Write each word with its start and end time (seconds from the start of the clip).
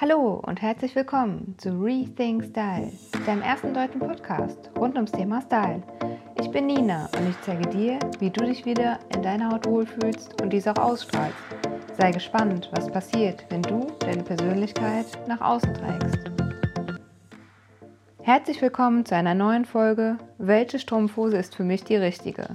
Hallo 0.00 0.42
und 0.46 0.62
herzlich 0.62 0.96
willkommen 0.96 1.56
zu 1.58 1.78
Rethink 1.78 2.44
Style, 2.44 2.90
deinem 3.26 3.42
ersten 3.42 3.74
deutschen 3.74 4.00
Podcast 4.00 4.70
rund 4.78 4.94
ums 4.94 5.12
Thema 5.12 5.42
Style. 5.42 5.82
Ich 6.40 6.50
bin 6.50 6.68
Nina 6.68 7.10
und 7.18 7.28
ich 7.28 7.38
zeige 7.42 7.68
dir, 7.68 7.98
wie 8.18 8.30
du 8.30 8.46
dich 8.46 8.64
wieder 8.64 8.98
in 9.14 9.22
deiner 9.22 9.50
Haut 9.50 9.66
wohlfühlst 9.66 10.40
und 10.40 10.54
dies 10.54 10.66
auch 10.66 10.78
ausstrahlst. 10.78 11.36
Sei 11.98 12.12
gespannt, 12.12 12.70
was 12.72 12.90
passiert, 12.90 13.44
wenn 13.50 13.60
du 13.60 13.88
deine 13.98 14.22
Persönlichkeit 14.22 15.04
nach 15.28 15.42
außen 15.42 15.74
trägst. 15.74 16.30
Herzlich 18.22 18.62
willkommen 18.62 19.04
zu 19.04 19.14
einer 19.14 19.34
neuen 19.34 19.66
Folge 19.66 20.16
Welche 20.38 20.78
Strumpfhose 20.78 21.36
ist 21.36 21.54
für 21.54 21.64
mich 21.64 21.84
die 21.84 21.96
richtige? 21.96 22.48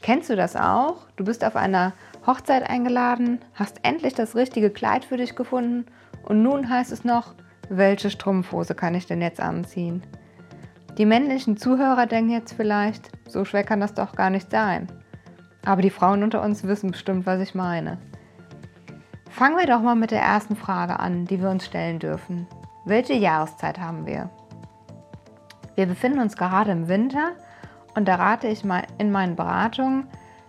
Kennst 0.00 0.30
du 0.30 0.36
das 0.36 0.56
auch? 0.56 1.08
Du 1.16 1.24
bist 1.24 1.44
auf 1.44 1.56
einer 1.56 1.92
Hochzeit 2.26 2.66
eingeladen, 2.70 3.38
hast 3.52 3.80
endlich 3.82 4.14
das 4.14 4.34
richtige 4.34 4.70
Kleid 4.70 5.04
für 5.04 5.18
dich 5.18 5.36
gefunden 5.36 5.84
und 6.24 6.42
nun 6.42 6.68
heißt 6.68 6.92
es 6.92 7.04
noch, 7.04 7.34
welche 7.68 8.10
Strumpfhose 8.10 8.74
kann 8.74 8.94
ich 8.94 9.06
denn 9.06 9.22
jetzt 9.22 9.40
anziehen? 9.40 10.02
Die 10.98 11.06
männlichen 11.06 11.56
Zuhörer 11.56 12.06
denken 12.06 12.30
jetzt 12.30 12.52
vielleicht, 12.52 13.10
so 13.26 13.44
schwer 13.44 13.64
kann 13.64 13.80
das 13.80 13.94
doch 13.94 14.14
gar 14.14 14.30
nicht 14.30 14.50
sein. 14.50 14.88
Aber 15.64 15.80
die 15.80 15.90
Frauen 15.90 16.22
unter 16.22 16.42
uns 16.42 16.64
wissen 16.64 16.90
bestimmt, 16.90 17.24
was 17.24 17.40
ich 17.40 17.54
meine. 17.54 17.98
Fangen 19.30 19.56
wir 19.56 19.66
doch 19.66 19.80
mal 19.80 19.94
mit 19.94 20.10
der 20.10 20.20
ersten 20.20 20.56
Frage 20.56 21.00
an, 21.00 21.24
die 21.24 21.40
wir 21.40 21.48
uns 21.48 21.64
stellen 21.64 21.98
dürfen. 21.98 22.46
Welche 22.84 23.14
Jahreszeit 23.14 23.78
haben 23.78 24.04
wir? 24.04 24.28
Wir 25.74 25.86
befinden 25.86 26.18
uns 26.18 26.36
gerade 26.36 26.72
im 26.72 26.88
Winter 26.88 27.32
und 27.94 28.06
da 28.06 28.16
rate 28.16 28.48
ich 28.48 28.62
in 28.98 29.10
meinen 29.10 29.36
Beratungen 29.36 30.08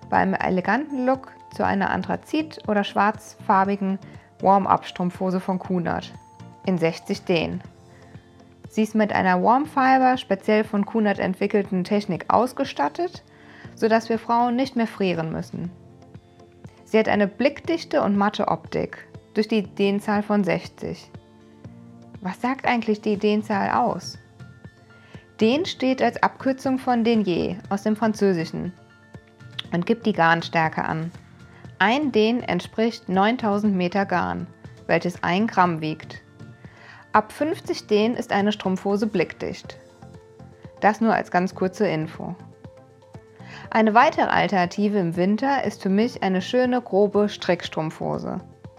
bei 0.09 0.17
einem 0.17 0.34
eleganten 0.34 1.05
Look 1.05 1.31
zu 1.55 1.66
einer 1.66 1.92
anthrazit- 1.92 2.67
oder 2.67 2.84
schwarzfarbigen 2.84 4.00
Warm-Up-Strumpfhose 4.44 5.40
von 5.40 5.58
Kunert 5.58 6.14
in 6.66 6.78
60 6.78 7.24
Dehn. 7.24 7.62
Sie 8.70 8.84
ist 8.84 8.96
mit 8.96 9.14
einer 9.14 9.42
Warm 9.42 9.66
Fiber, 9.66 10.17
speziell 10.17 10.64
von 10.64 10.86
Kunert 10.86 11.20
entwickelten 11.20 11.84
Technik 11.84 12.26
ausgestattet, 12.28 13.23
sodass 13.76 14.09
wir 14.09 14.20
Frauen 14.20 14.56
nicht 14.56 14.76
mehr 14.76 14.88
frieren 14.88 15.32
müssen. 15.32 15.72
Sie 16.84 17.00
hat 17.00 17.08
eine 17.08 17.28
blickdichte 17.28 18.02
und 18.02 18.17
matte 18.17 18.50
Optik 18.50 19.08
durch 19.34 19.48
die 19.48 19.64
Dehnzahl 19.64 20.22
von 20.22 20.44
60. 20.44 21.10
Was 22.22 22.42
sagt 22.42 22.66
eigentlich 22.66 23.02
die 23.02 23.17
Dehnzahl 23.17 23.72
aus? 23.72 24.17
Den 25.42 25.66
steht 25.66 26.02
als 26.02 26.22
Abkürzung 26.22 26.78
von 26.78 27.04
Denier 27.04 27.58
aus 27.70 27.84
dem 27.84 27.95
Französischen 27.95 28.73
und 29.72 29.86
gibt 29.86 30.06
die 30.06 30.14
Garnstärke 30.14 30.86
an. 30.86 31.12
Ein 31.86 32.14
Den 32.14 32.42
entspricht 32.42 33.09
9000 33.09 33.76
Meter 33.76 34.06
Garn, 34.06 34.48
welches 34.88 35.22
1 35.22 35.52
Gramm 35.52 35.81
wiegt. 35.81 36.22
Ab 37.12 37.34
50 37.34 37.88
Den 37.88 38.16
ist 38.16 38.31
eine 38.31 38.53
Strumpfhose 38.53 39.06
blickdicht. 39.06 39.78
Das 40.80 41.02
nur 41.02 41.14
als 41.14 41.30
ganz 41.30 41.54
kurze 41.54 41.86
Info. 41.86 42.36
Eine 43.70 43.94
weitere 43.94 44.28
Alternative 44.28 44.98
im 44.98 45.17
Winter 45.17 45.66
ist 45.66 45.84
für 45.84 45.89
mich 45.89 46.23
eine 46.23 46.42
schöne 46.42 46.80
grobe 46.80 47.28
Strickstrumpfhose, 47.28 48.38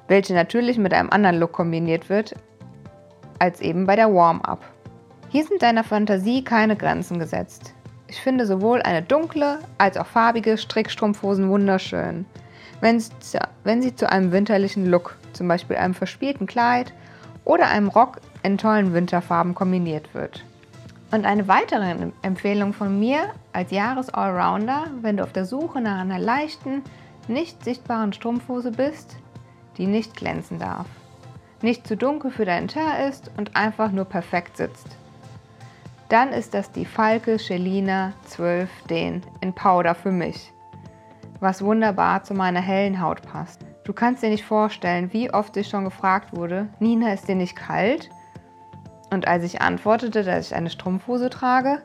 welche 0.09 0.33
natürlich 0.33 0.79
mit 0.79 0.95
einem 0.95 1.11
anderen 1.11 1.39
Look 1.39 1.53
kombiniert 1.53 2.09
wird 2.09 2.35
als 3.39 3.61
eben 3.61 3.85
bei 3.85 3.97
der 3.97 4.15
Warm-Up. 4.15 4.65
Hier 5.29 5.45
sind 5.45 5.61
deiner 5.61 5.85
Fantasie 5.85 6.43
keine 6.43 6.75
Grenzen 6.75 7.19
gesetzt. 7.19 7.75
Ich 8.09 8.23
finde 8.23 8.47
sowohl 8.47 8.81
eine 8.81 9.03
dunkle 9.03 9.59
als 9.77 9.99
auch 9.99 10.07
farbige 10.07 10.57
Strickstrumpfhosen 10.57 11.51
wunderschön 11.51 12.25
wenn 12.85 13.01
sie, 13.81 13.97
zu, 13.97 14.11
einem 14.11 14.31
winterlichen 14.31 14.85
Look, 14.85 15.17
zum 15.33 15.49
Beispiel 15.49 15.77
einem 15.77 15.95
verspielten 15.95 16.47
Kleid 16.47 16.93
oder 17.47 17.69
einem 17.69 17.89
Rock 17.89 18.21
in 18.43 18.59
tollen 18.59 18.93
Winterfarben 18.93 19.55
kombiniert 19.55 20.13
wird. 20.13 20.45
Und 21.11 21.25
eine 21.25 21.49
weitere 21.49 22.11
Empfehlung 22.21 22.75
von 22.75 22.99
mir 23.01 23.21
als 23.55 23.71
Jahres-Allrounder, 23.71 24.89
wenn 25.01 25.17
du 25.17 25.23
auf 25.23 25.33
der 25.33 25.47
Suche 25.47 25.81
nach 25.81 25.99
einer 25.99 26.19
leichten, 26.19 26.83
nicht 27.27 27.65
sichtbaren 27.65 28.13
Strumpfhose 28.13 28.71
bist, 28.71 29.17
die 29.79 29.87
nicht 29.87 30.15
glänzen 30.15 30.59
darf, 30.59 30.87
nicht 31.63 31.87
zu 31.87 31.97
dunkel 31.97 32.31
für 32.31 32.45
dein 32.45 32.69
Teint 32.69 33.09
ist 33.09 33.31
und 33.39 33.57
einfach 33.57 33.93
nur 33.93 34.05
perfekt 34.05 34.59
sitzt. 34.59 34.89
Dann 36.11 36.33
ist 36.33 36.53
das 36.53 36.71
die 36.71 36.85
Falke 36.85 37.39
Celina 37.39 38.13
12 38.27 38.69
Den 38.91 39.23
in 39.41 39.55
Powder 39.55 39.95
für 39.95 40.13
mich 40.13 40.54
was 41.45 41.63
wunderbar 41.63 42.25
zu 42.25 42.35
meiner 42.35 42.61
hellen 42.61 43.01
Haut 43.01 43.23
passt. 43.23 43.61
Du 43.85 43.93
kannst 43.93 44.23
dir 44.23 44.31
nicht 44.31 44.45
vorstellen, 44.45 45.13
wie 45.13 45.33
oft 45.33 45.57
ich 45.57 45.69
schon 45.69 45.85
gefragt 45.85 46.37
wurde, 46.37 46.69
Nina, 46.81 47.13
ist 47.13 47.29
dir 47.29 47.37
nicht 47.37 47.55
kalt? 47.55 48.09
Und 49.13 49.29
als 49.29 49.45
ich 49.45 49.61
antwortete, 49.61 50.25
dass 50.25 50.49
ich 50.49 50.55
eine 50.57 50.71
Strumpfhose 50.71 51.31
trage, 51.31 51.83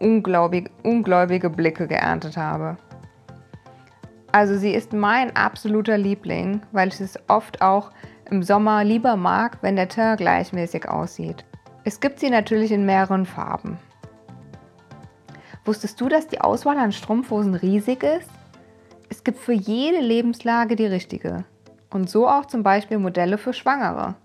ungläubige, 0.00 0.70
ungläubige 0.82 1.48
Blicke 1.48 1.86
geerntet 1.86 2.36
habe. 2.36 2.76
Also 4.32 4.56
sie 4.56 4.72
ist 4.72 4.92
mein 4.92 5.36
absoluter 5.36 5.98
Liebling, 5.98 6.62
weil 6.72 6.88
ich 6.88 7.00
es 7.00 7.18
oft 7.28 7.60
auch 7.60 7.92
im 8.30 8.42
Sommer 8.42 8.82
lieber 8.82 9.14
mag, 9.16 9.58
wenn 9.60 9.76
der 9.76 9.88
Teint 9.88 10.18
gleichmäßig 10.18 10.88
aussieht. 10.88 11.44
Es 11.84 12.00
gibt 12.00 12.18
sie 12.18 12.30
natürlich 12.30 12.72
in 12.72 12.86
mehreren 12.86 13.26
Farben. 13.26 13.76
Wusstest 15.64 16.00
du, 16.00 16.08
dass 16.08 16.26
die 16.26 16.40
Auswahl 16.40 16.78
an 16.78 16.92
Strumpfhosen 16.92 17.54
riesig 17.54 18.02
ist? 18.02 18.30
Es 19.22 19.24
gibt 19.24 19.38
für 19.38 19.52
jede 19.52 20.00
Lebenslage 20.00 20.74
die 20.74 20.86
richtige. 20.86 21.44
Und 21.90 22.10
so 22.10 22.26
auch 22.26 22.46
zum 22.46 22.64
Beispiel 22.64 22.98
Modelle 22.98 23.38
für 23.38 23.52
Schwangere, 23.52 24.16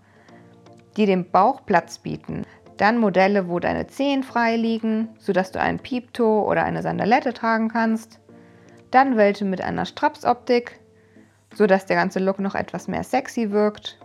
die 0.95 1.05
dem 1.05 1.29
Bauch 1.29 1.63
Platz 1.67 1.99
bieten. 1.99 2.47
Dann 2.77 2.97
Modelle, 2.97 3.47
wo 3.47 3.59
deine 3.59 3.85
Zehen 3.85 4.23
frei 4.23 4.55
liegen, 4.55 5.09
sodass 5.19 5.51
du 5.51 5.61
einen 5.61 5.77
Pieptoe 5.77 6.43
oder 6.43 6.63
eine 6.63 6.81
Sandalette 6.81 7.35
tragen 7.35 7.69
kannst. 7.69 8.19
Dann 8.89 9.17
welche 9.17 9.45
mit 9.45 9.61
einer 9.61 9.85
Strapsoptik, 9.85 10.79
sodass 11.53 11.85
der 11.85 11.97
ganze 11.97 12.17
Look 12.17 12.39
noch 12.39 12.55
etwas 12.55 12.87
mehr 12.87 13.03
sexy 13.03 13.51
wirkt. 13.51 13.99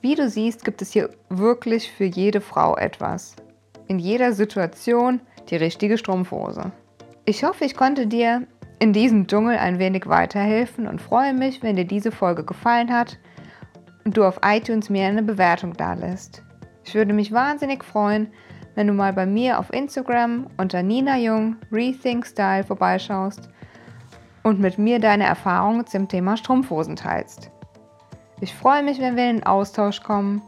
Wie 0.00 0.14
du 0.14 0.28
siehst, 0.28 0.64
gibt 0.64 0.82
es 0.82 0.92
hier 0.92 1.10
wirklich 1.30 1.90
für 1.90 2.04
jede 2.04 2.40
Frau 2.40 2.76
etwas. 2.76 3.34
In 3.88 3.98
jeder 3.98 4.32
Situation 4.34 5.20
die 5.50 5.56
richtige 5.56 5.98
Strumpfhose. 5.98 6.70
Ich 7.24 7.42
hoffe, 7.42 7.64
ich 7.64 7.74
konnte 7.74 8.06
dir 8.06 8.46
in 8.78 8.92
diesem 8.92 9.26
Dschungel 9.26 9.58
ein 9.58 9.78
wenig 9.78 10.06
weiterhelfen 10.06 10.86
und 10.86 11.00
freue 11.00 11.34
mich, 11.34 11.62
wenn 11.62 11.76
dir 11.76 11.84
diese 11.84 12.12
Folge 12.12 12.44
gefallen 12.44 12.92
hat 12.92 13.18
und 14.04 14.16
du 14.16 14.24
auf 14.24 14.40
iTunes 14.44 14.88
mir 14.88 15.06
eine 15.06 15.22
Bewertung 15.22 15.74
dalässt. 15.74 16.42
Ich 16.84 16.94
würde 16.94 17.12
mich 17.12 17.32
wahnsinnig 17.32 17.84
freuen, 17.84 18.28
wenn 18.74 18.86
du 18.86 18.92
mal 18.92 19.12
bei 19.12 19.26
mir 19.26 19.58
auf 19.58 19.72
Instagram 19.72 20.46
unter 20.56 20.82
Nina 20.82 21.18
Jung 21.18 21.56
Rethink 21.72 22.26
Style 22.26 22.64
vorbeischaust 22.64 23.50
und 24.44 24.60
mit 24.60 24.78
mir 24.78 25.00
deine 25.00 25.24
Erfahrungen 25.24 25.86
zum 25.86 26.08
Thema 26.08 26.36
Strumpfhosen 26.36 26.96
teilst. 26.96 27.50
Ich 28.40 28.54
freue 28.54 28.84
mich, 28.84 29.00
wenn 29.00 29.16
wir 29.16 29.28
in 29.28 29.38
den 29.38 29.46
Austausch 29.46 30.00
kommen. 30.02 30.40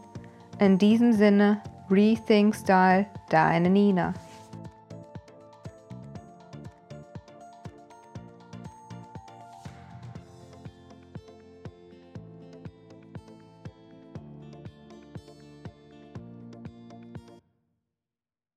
In 0.59 0.77
diesem 0.77 1.11
Sinne, 1.11 1.61
Rethink 1.89 2.55
Style, 2.55 3.05
deine 3.29 3.69
Nina. 3.69 4.13